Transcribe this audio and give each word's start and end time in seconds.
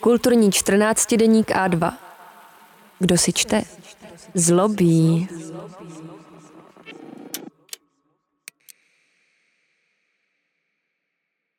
Kulturní 0.00 0.52
14 0.52 1.14
deník 1.14 1.50
A2. 1.50 1.92
Kdo 2.98 3.18
si 3.18 3.32
čte? 3.32 3.62
Zlobí. 4.34 5.28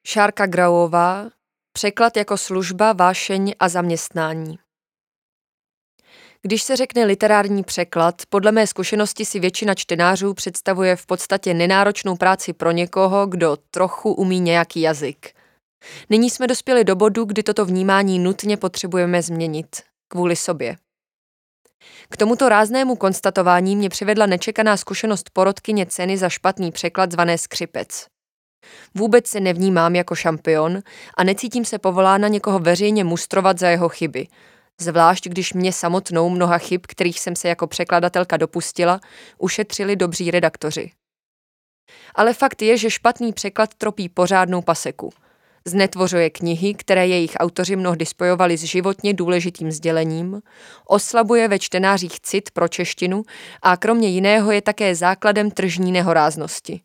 Šárka 0.07 0.45
Grauová, 0.45 1.29
překlad 1.73 2.17
jako 2.17 2.37
služba, 2.37 2.93
vášeň 2.93 3.53
a 3.59 3.69
zaměstnání. 3.69 4.59
Když 6.41 6.63
se 6.63 6.75
řekne 6.75 7.05
literární 7.05 7.63
překlad, 7.63 8.21
podle 8.29 8.51
mé 8.51 8.67
zkušenosti 8.67 9.25
si 9.25 9.39
většina 9.39 9.75
čtenářů 9.75 10.33
představuje 10.33 10.95
v 10.95 11.05
podstatě 11.05 11.53
nenáročnou 11.53 12.15
práci 12.15 12.53
pro 12.53 12.71
někoho, 12.71 13.27
kdo 13.27 13.57
trochu 13.71 14.13
umí 14.13 14.39
nějaký 14.39 14.81
jazyk. 14.81 15.34
Nyní 16.09 16.29
jsme 16.29 16.47
dospěli 16.47 16.83
do 16.83 16.95
bodu, 16.95 17.25
kdy 17.25 17.43
toto 17.43 17.65
vnímání 17.65 18.19
nutně 18.19 18.57
potřebujeme 18.57 19.21
změnit. 19.21 19.81
Kvůli 20.07 20.35
sobě. 20.35 20.75
K 22.09 22.17
tomuto 22.17 22.49
ráznému 22.49 22.95
konstatování 22.95 23.75
mě 23.75 23.89
přivedla 23.89 24.25
nečekaná 24.25 24.77
zkušenost 24.77 25.29
porodkyně 25.33 25.85
ceny 25.85 26.17
za 26.17 26.29
špatný 26.29 26.71
překlad 26.71 27.11
zvané 27.11 27.37
skřipec. 27.37 28.07
Vůbec 28.95 29.27
se 29.27 29.39
nevnímám 29.39 29.95
jako 29.95 30.15
šampion 30.15 30.79
a 31.17 31.23
necítím 31.23 31.65
se 31.65 31.79
povolána 31.79 32.27
někoho 32.27 32.59
veřejně 32.59 33.03
mustrovat 33.03 33.59
za 33.59 33.69
jeho 33.69 33.89
chyby. 33.89 34.27
Zvlášť, 34.81 35.27
když 35.27 35.53
mě 35.53 35.73
samotnou 35.73 36.29
mnoha 36.29 36.57
chyb, 36.57 36.81
kterých 36.87 37.19
jsem 37.19 37.35
se 37.35 37.47
jako 37.47 37.67
překladatelka 37.67 38.37
dopustila, 38.37 38.99
ušetřili 39.37 39.95
dobří 39.95 40.31
redaktoři. 40.31 40.91
Ale 42.15 42.33
fakt 42.33 42.61
je, 42.61 42.77
že 42.77 42.91
špatný 42.91 43.33
překlad 43.33 43.73
tropí 43.73 44.09
pořádnou 44.09 44.61
paseku– 44.61 45.13
znetvořuje 45.67 46.29
knihy, 46.29 46.73
které 46.73 47.07
jejich 47.07 47.31
autoři 47.39 47.75
mnohdy 47.75 48.05
spojovali 48.05 48.57
s 48.57 48.63
životně 48.63 49.13
důležitým 49.13 49.71
sdělením, 49.71 50.41
oslabuje 50.87 51.47
ve 51.47 51.59
čtenářích 51.59 52.19
cit 52.19 52.51
pro 52.51 52.67
češtinu 52.67 53.23
a 53.61 53.77
kromě 53.77 54.09
jiného 54.09 54.51
je 54.51 54.61
také 54.61 54.95
základem 54.95 55.51
tržní 55.51 55.91
nehoráznosti. 55.91 56.81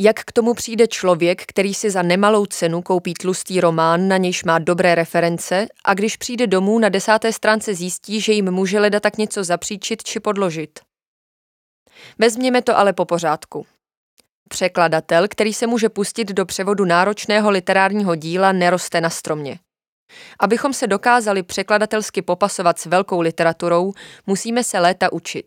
Jak 0.00 0.20
k 0.20 0.32
tomu 0.32 0.54
přijde 0.54 0.86
člověk, 0.86 1.42
který 1.46 1.74
si 1.74 1.90
za 1.90 2.02
nemalou 2.02 2.46
cenu 2.46 2.82
koupí 2.82 3.14
tlustý 3.14 3.60
román, 3.60 4.08
na 4.08 4.16
nějž 4.16 4.44
má 4.44 4.58
dobré 4.58 4.94
reference, 4.94 5.66
a 5.84 5.94
když 5.94 6.16
přijde 6.16 6.46
domů 6.46 6.78
na 6.78 6.88
desáté 6.88 7.32
stránce 7.32 7.74
zjistí, 7.74 8.20
že 8.20 8.32
jim 8.32 8.50
může 8.50 8.80
leda 8.80 9.00
tak 9.00 9.18
něco 9.18 9.44
zapříčit 9.44 10.02
či 10.02 10.20
podložit? 10.20 10.80
Vezměme 12.18 12.62
to 12.62 12.78
ale 12.78 12.92
po 12.92 13.04
pořádku. 13.04 13.66
Překladatel, 14.48 15.28
který 15.28 15.54
se 15.54 15.66
může 15.66 15.88
pustit 15.88 16.28
do 16.28 16.46
převodu 16.46 16.84
náročného 16.84 17.50
literárního 17.50 18.16
díla, 18.16 18.52
neroste 18.52 19.00
na 19.00 19.10
stromě. 19.10 19.58
Abychom 20.40 20.72
se 20.72 20.86
dokázali 20.86 21.42
překladatelsky 21.42 22.22
popasovat 22.22 22.78
s 22.78 22.86
velkou 22.86 23.20
literaturou, 23.20 23.92
musíme 24.26 24.64
se 24.64 24.78
léta 24.78 25.12
učit. 25.12 25.46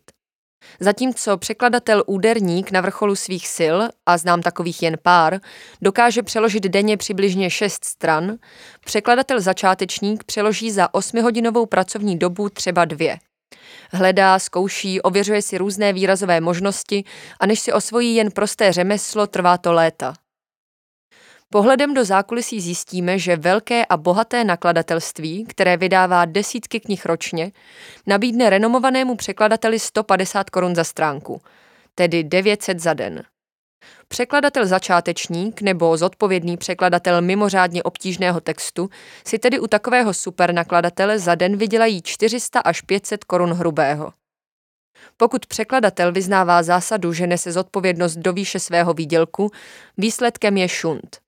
Zatímco 0.80 1.38
překladatel 1.38 2.04
úderník 2.08 2.72
na 2.72 2.82
vrcholu 2.82 3.16
svých 3.16 3.48
sil, 3.58 3.78
a 4.06 4.18
znám 4.18 4.42
takových 4.42 4.84
jen 4.84 4.98
pár, 5.04 5.40
dokáže 5.82 6.24
přeložit 6.24 6.64
denně 6.64 6.98
přibližně 6.98 7.50
šest 7.50 7.86
stran, 7.86 8.38
překladatel 8.86 9.42
začátečník 9.42 10.24
přeloží 10.24 10.72
za 10.72 10.94
osmihodinovou 10.94 11.66
pracovní 11.66 12.20
dobu 12.20 12.50
třeba 12.50 12.86
dvě. 12.86 13.18
Hledá, 13.92 14.40
zkouší, 14.40 15.02
ověřuje 15.02 15.42
si 15.42 15.58
různé 15.58 15.94
výrazové 15.94 16.42
možnosti 16.42 17.04
a 17.40 17.46
než 17.46 17.60
si 17.60 17.74
osvojí 17.74 18.16
jen 18.16 18.32
prosté 18.32 18.72
řemeslo, 18.72 19.28
trvá 19.28 19.58
to 19.58 19.74
léta. 19.74 20.14
Pohledem 21.50 21.94
do 21.94 22.06
zákulisí 22.06 22.62
zjistíme, 22.62 23.20
že 23.20 23.38
velké 23.38 23.86
a 23.86 23.98
bohaté 23.98 24.44
nakladatelství, 24.44 25.46
které 25.46 25.78
vydává 25.78 26.26
desítky 26.26 26.80
knih 26.80 27.06
ročně, 27.06 27.52
nabídne 28.08 28.50
renomovanému 28.50 29.16
překladateli 29.16 29.80
150 29.80 30.50
korun 30.50 30.76
za 30.76 30.84
stránku, 30.84 31.42
tedy 31.96 32.24
900 32.24 32.80
za 32.80 32.94
den. 32.94 33.24
Překladatel 34.08 34.66
začátečník 34.66 35.62
nebo 35.62 35.98
zodpovědný 35.98 36.58
překladatel 36.58 37.22
mimořádně 37.22 37.84
obtížného 37.84 38.42
textu 38.42 38.90
si 39.28 39.40
tedy 39.40 39.60
u 39.60 39.68
takového 39.68 40.14
supernakladatele 40.14 41.20
za 41.20 41.36
den 41.36 41.58
vydělají 41.58 42.02
400 42.02 42.60
až 42.60 42.82
500 42.82 43.24
korun 43.24 43.54
hrubého. 43.54 44.14
Pokud 45.18 45.46
překladatel 45.46 46.12
vyznává 46.12 46.64
zásadu, 46.64 47.14
že 47.14 47.28
nese 47.28 47.52
zodpovědnost 47.52 48.16
do 48.16 48.34
výše 48.34 48.60
svého 48.60 48.94
výdělku, 48.94 49.52
výsledkem 49.98 50.58
je 50.58 50.70
šunt. 50.70 51.26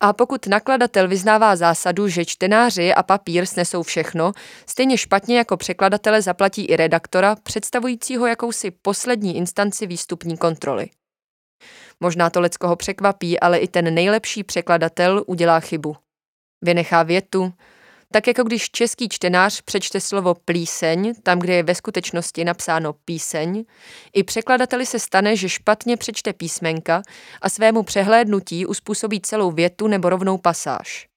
A 0.00 0.12
pokud 0.12 0.46
nakladatel 0.46 1.08
vyznává 1.08 1.56
zásadu, 1.56 2.08
že 2.08 2.24
čtenáři 2.24 2.94
a 2.94 3.02
papír 3.02 3.46
snesou 3.46 3.82
všechno, 3.82 4.32
stejně 4.66 4.98
špatně 4.98 5.38
jako 5.38 5.56
překladatele 5.56 6.22
zaplatí 6.22 6.64
i 6.64 6.76
redaktora, 6.76 7.36
představujícího 7.42 8.26
jakousi 8.26 8.70
poslední 8.70 9.36
instanci 9.36 9.86
výstupní 9.86 10.36
kontroly. 10.36 10.90
Možná 12.00 12.30
to 12.30 12.40
leckoho 12.40 12.76
překvapí, 12.76 13.40
ale 13.40 13.58
i 13.58 13.68
ten 13.68 13.94
nejlepší 13.94 14.44
překladatel 14.44 15.24
udělá 15.26 15.60
chybu. 15.60 15.96
Vynechá 16.62 17.02
větu, 17.02 17.52
tak 18.12 18.26
jako 18.26 18.42
když 18.44 18.70
český 18.70 19.08
čtenář 19.08 19.60
přečte 19.60 20.00
slovo 20.00 20.34
plíseň, 20.34 21.14
tam, 21.22 21.38
kde 21.38 21.54
je 21.54 21.62
ve 21.62 21.74
skutečnosti 21.74 22.44
napsáno 22.44 22.92
píseň, 22.92 23.64
i 24.12 24.22
překladateli 24.22 24.86
se 24.86 24.98
stane, 24.98 25.36
že 25.36 25.48
špatně 25.48 25.96
přečte 25.96 26.32
písmenka 26.32 27.02
a 27.42 27.48
svému 27.48 27.82
přehlédnutí 27.82 28.66
uspůsobí 28.66 29.20
celou 29.20 29.50
větu 29.50 29.88
nebo 29.88 30.08
rovnou 30.08 30.38
pasáž. 30.38 31.08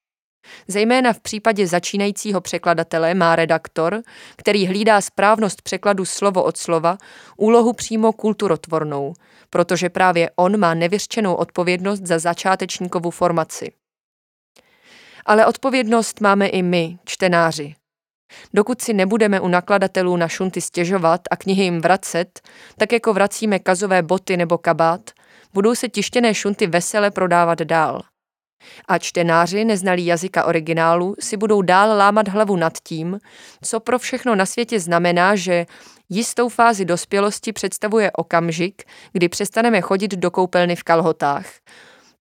Zejména 0.68 1.14
v 1.14 1.20
případě 1.20 1.68
začínajícího 1.68 2.42
překladatele 2.42 3.14
má 3.14 3.36
redaktor, 3.36 4.02
který 4.36 4.68
hlídá 4.68 5.02
správnost 5.02 5.62
překladu 5.62 6.06
slovo 6.06 6.44
od 6.44 6.58
slova, 6.58 6.98
úlohu 7.38 7.74
přímo 7.74 8.14
kulturotvornou, 8.14 9.14
protože 9.50 9.90
právě 9.90 10.32
on 10.36 10.60
má 10.60 10.74
nevyřčenou 10.74 11.34
odpovědnost 11.34 12.02
za 12.02 12.20
začátečníkovu 12.20 13.12
formaci. 13.12 13.72
Ale 15.26 15.46
odpovědnost 15.46 16.22
máme 16.22 16.48
i 16.48 16.64
my, 16.64 16.98
čtenáři. 17.06 17.76
Dokud 18.54 18.82
si 18.82 18.94
nebudeme 18.94 19.40
u 19.40 19.48
nakladatelů 19.48 20.18
na 20.18 20.28
šunty 20.28 20.62
stěžovat 20.62 21.22
a 21.32 21.36
knihy 21.36 21.64
jim 21.64 21.82
vracet, 21.82 22.42
tak 22.78 22.92
jako 22.92 23.14
vracíme 23.14 23.60
kazové 23.60 24.02
boty 24.02 24.38
nebo 24.38 24.58
kabát, 24.58 25.02
budou 25.54 25.76
se 25.76 25.90
tištěné 25.90 26.34
šunty 26.34 26.68
vesele 26.68 27.12
prodávat 27.12 27.60
dál. 27.60 28.02
A 28.88 28.98
čtenáři, 28.98 29.66
neznalí 29.66 30.06
jazyka 30.06 30.44
originálu, 30.44 31.16
si 31.20 31.38
budou 31.38 31.62
dál 31.62 31.98
lámat 31.98 32.28
hlavu 32.28 32.56
nad 32.56 32.74
tím, 32.84 33.20
co 33.64 33.80
pro 33.80 34.00
všechno 34.00 34.36
na 34.36 34.46
světě 34.46 34.80
znamená, 34.80 35.36
že 35.36 35.66
jistou 36.10 36.50
fázi 36.50 36.86
dospělosti 36.86 37.54
představuje 37.54 38.12
okamžik, 38.12 38.84
kdy 39.14 39.30
přestaneme 39.30 39.82
chodit 39.82 40.12
do 40.12 40.32
koupelny 40.32 40.76
v 40.76 40.84
kalhotách, 40.84 41.46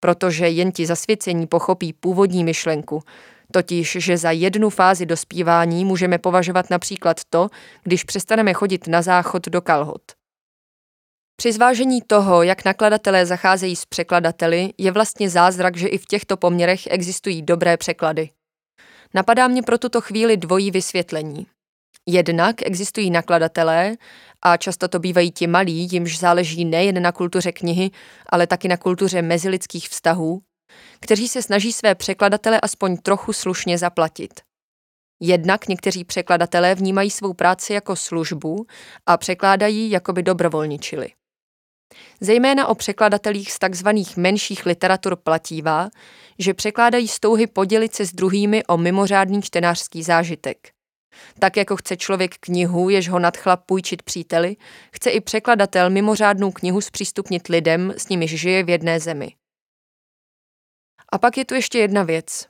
protože 0.00 0.48
jen 0.48 0.72
ti 0.72 0.86
zasvěcení 0.86 1.46
pochopí 1.46 1.92
původní 1.92 2.44
myšlenku, 2.44 3.02
totiž, 3.52 3.96
že 4.00 4.16
za 4.16 4.30
jednu 4.30 4.70
fázi 4.70 5.06
dospívání 5.06 5.84
můžeme 5.84 6.18
považovat 6.18 6.70
například 6.70 7.20
to, 7.30 7.48
když 7.82 8.04
přestaneme 8.04 8.52
chodit 8.52 8.86
na 8.86 9.02
záchod 9.02 9.48
do 9.48 9.60
kalhot. 9.60 10.19
Při 11.40 11.52
zvážení 11.52 12.02
toho, 12.02 12.42
jak 12.42 12.64
nakladatelé 12.64 13.26
zacházejí 13.26 13.76
s 13.76 13.84
překladateli, 13.84 14.72
je 14.78 14.92
vlastně 14.92 15.30
zázrak, 15.30 15.76
že 15.76 15.88
i 15.88 15.98
v 15.98 16.06
těchto 16.06 16.36
poměrech 16.36 16.86
existují 16.86 17.42
dobré 17.42 17.76
překlady. 17.76 18.30
Napadá 19.14 19.48
mě 19.48 19.62
pro 19.62 19.78
tuto 19.78 20.00
chvíli 20.00 20.36
dvojí 20.36 20.70
vysvětlení. 20.70 21.46
Jednak 22.08 22.56
existují 22.62 23.10
nakladatelé, 23.10 23.96
a 24.42 24.56
často 24.56 24.88
to 24.88 24.98
bývají 24.98 25.30
ti 25.30 25.46
malí, 25.46 25.88
jimž 25.92 26.18
záleží 26.18 26.64
nejen 26.64 27.02
na 27.02 27.12
kultuře 27.12 27.52
knihy, 27.52 27.90
ale 28.28 28.46
taky 28.46 28.68
na 28.68 28.76
kultuře 28.76 29.22
mezilidských 29.22 29.88
vztahů, 29.88 30.42
kteří 31.00 31.28
se 31.28 31.42
snaží 31.42 31.72
své 31.72 31.94
překladatele 31.94 32.60
aspoň 32.60 32.96
trochu 32.96 33.32
slušně 33.32 33.78
zaplatit. 33.78 34.40
Jednak 35.20 35.68
někteří 35.68 36.04
překladatelé 36.04 36.74
vnímají 36.74 37.10
svou 37.10 37.34
práci 37.34 37.72
jako 37.72 37.96
službu 37.96 38.66
a 39.06 39.16
překládají, 39.16 39.90
jako 39.90 40.12
by 40.12 40.22
dobrovolničili. 40.22 41.10
Zejména 42.20 42.66
o 42.66 42.74
překladatelích 42.74 43.52
z 43.52 43.58
takzvaných 43.58 44.16
menších 44.16 44.66
literatur 44.66 45.16
platívá, 45.16 45.88
že 46.38 46.54
překládají 46.54 47.08
stouhy 47.08 47.46
podělit 47.46 47.94
se 47.94 48.06
s 48.06 48.12
druhými 48.12 48.64
o 48.64 48.76
mimořádný 48.76 49.42
čtenářský 49.42 50.02
zážitek. 50.02 50.70
Tak 51.38 51.56
jako 51.56 51.76
chce 51.76 51.96
člověk 51.96 52.34
knihu, 52.40 52.88
jež 52.90 53.08
ho 53.08 53.18
nadchla 53.18 53.56
půjčit 53.56 54.02
příteli, 54.02 54.56
chce 54.92 55.10
i 55.10 55.20
překladatel 55.20 55.90
mimořádnou 55.90 56.50
knihu 56.50 56.80
zpřístupnit 56.80 57.48
lidem, 57.48 57.94
s 57.96 58.08
nimiž 58.08 58.40
žije 58.40 58.62
v 58.62 58.68
jedné 58.70 59.00
zemi. 59.00 59.34
A 61.12 61.18
pak 61.18 61.38
je 61.38 61.44
tu 61.44 61.54
ještě 61.54 61.78
jedna 61.78 62.02
věc. 62.02 62.48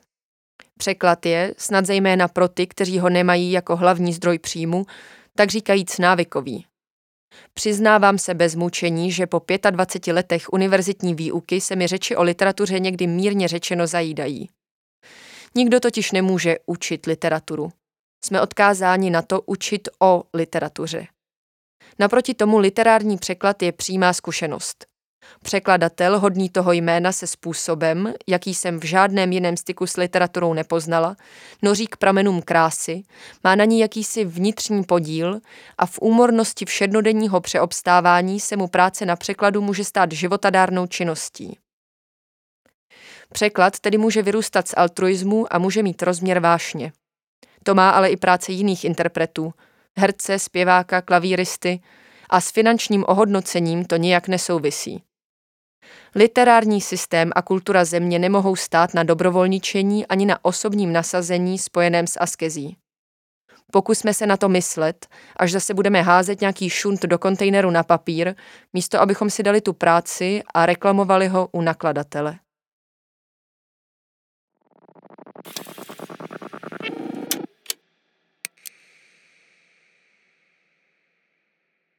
Překlad 0.77 1.25
je, 1.25 1.53
snad 1.57 1.85
zejména 1.85 2.27
pro 2.27 2.47
ty, 2.47 2.67
kteří 2.67 2.99
ho 2.99 3.09
nemají 3.09 3.51
jako 3.51 3.75
hlavní 3.75 4.13
zdroj 4.13 4.39
příjmu, 4.39 4.85
tak 5.35 5.49
říkajíc 5.49 5.97
návykový. 5.97 6.65
Přiznávám 7.53 8.17
se 8.17 8.33
bez 8.33 8.55
mučení, 8.55 9.11
že 9.11 9.27
po 9.27 9.41
25 9.69 10.13
letech 10.13 10.53
univerzitní 10.53 11.15
výuky 11.15 11.61
se 11.61 11.75
mi 11.75 11.87
řeči 11.87 12.15
o 12.15 12.23
literatuře 12.23 12.79
někdy 12.79 13.07
mírně 13.07 13.47
řečeno 13.47 13.87
zajídají. 13.87 14.49
Nikdo 15.55 15.79
totiž 15.79 16.11
nemůže 16.11 16.55
učit 16.65 17.05
literaturu. 17.05 17.71
Jsme 18.25 18.41
odkázáni 18.41 19.09
na 19.09 19.21
to 19.21 19.41
učit 19.41 19.89
o 19.99 20.23
literatuře. 20.33 21.07
Naproti 21.99 22.33
tomu 22.33 22.57
literární 22.57 23.17
překlad 23.17 23.63
je 23.63 23.71
přímá 23.71 24.13
zkušenost. 24.13 24.90
Překladatel 25.43 26.19
hodný 26.19 26.49
toho 26.49 26.71
jména 26.71 27.11
se 27.11 27.27
způsobem, 27.27 28.13
jaký 28.27 28.53
jsem 28.53 28.79
v 28.79 28.83
žádném 28.83 29.31
jiném 29.31 29.57
styku 29.57 29.87
s 29.87 29.97
literaturou 29.97 30.53
nepoznala, 30.53 31.15
noří 31.61 31.87
k 31.87 31.97
pramenům 31.97 32.41
krásy, 32.41 33.03
má 33.43 33.55
na 33.55 33.65
ní 33.65 33.79
jakýsi 33.79 34.25
vnitřní 34.25 34.83
podíl 34.83 35.39
a 35.77 35.85
v 35.85 35.99
úmornosti 36.01 36.65
všednodenního 36.65 37.41
přeobstávání 37.41 38.39
se 38.39 38.57
mu 38.57 38.67
práce 38.67 39.05
na 39.05 39.15
překladu 39.15 39.61
může 39.61 39.83
stát 39.83 40.11
životadárnou 40.11 40.87
činností. 40.87 41.57
Překlad 43.33 43.79
tedy 43.79 43.97
může 43.97 44.21
vyrůstat 44.21 44.67
z 44.67 44.73
altruismu 44.77 45.53
a 45.53 45.57
může 45.57 45.83
mít 45.83 46.03
rozměr 46.03 46.39
vášně. 46.39 46.91
To 47.63 47.75
má 47.75 47.89
ale 47.89 48.09
i 48.09 48.17
práce 48.17 48.51
jiných 48.51 48.85
interpretů, 48.85 49.53
herce, 49.97 50.39
zpěváka, 50.39 51.01
klavíristy 51.01 51.81
a 52.29 52.41
s 52.41 52.51
finančním 52.51 53.05
ohodnocením 53.07 53.85
to 53.85 53.95
nijak 53.95 54.27
nesouvisí. 54.27 55.03
Literární 56.15 56.81
systém 56.81 57.31
a 57.35 57.41
kultura 57.41 57.85
země 57.85 58.19
nemohou 58.19 58.55
stát 58.55 58.93
na 58.93 59.03
dobrovolničení 59.03 60.07
ani 60.07 60.25
na 60.25 60.45
osobním 60.45 60.93
nasazení 60.93 61.57
spojeném 61.57 62.07
s 62.07 62.19
askezí. 62.19 62.77
Pokusme 63.71 64.13
se 64.13 64.27
na 64.27 64.37
to 64.37 64.49
myslet, 64.49 65.07
až 65.37 65.51
zase 65.51 65.73
budeme 65.73 66.01
házet 66.01 66.41
nějaký 66.41 66.69
šunt 66.69 67.01
do 67.01 67.19
kontejneru 67.19 67.71
na 67.71 67.83
papír, 67.83 68.35
místo 68.73 69.01
abychom 69.01 69.29
si 69.29 69.43
dali 69.43 69.61
tu 69.61 69.73
práci 69.73 70.43
a 70.53 70.65
reklamovali 70.65 71.27
ho 71.27 71.49
u 71.51 71.61
nakladatele. 71.61 72.39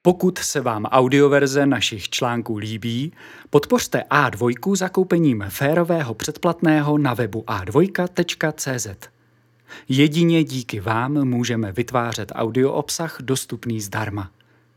Pokud 0.04 0.38
se 0.38 0.60
vám 0.60 0.84
audioverze 0.84 1.66
našich 1.66 2.08
článků 2.08 2.56
líbí, 2.56 3.12
podpořte 3.50 4.04
A2 4.10 4.76
zakoupením 4.76 5.44
férového 5.48 6.14
předplatného 6.14 6.98
na 6.98 7.14
webu 7.14 7.42
a2.cz. 7.46 9.08
Jedině 9.88 10.44
díky 10.44 10.80
vám 10.80 11.24
můžeme 11.24 11.72
vytvářet 11.72 12.32
audio 12.34 12.72
obsah 12.72 13.18
dostupný 13.20 13.80
zdarma. 13.80 14.30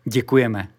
Děkujeme. 0.06 0.75